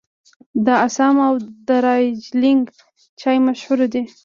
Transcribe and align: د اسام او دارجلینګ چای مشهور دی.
د 0.65 0.67
اسام 0.87 1.15
او 1.27 1.33
دارجلینګ 1.67 2.63
چای 3.19 3.37
مشهور 3.47 3.79
دی. 3.93 4.03